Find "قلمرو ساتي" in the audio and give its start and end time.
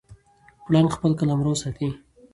1.19-1.89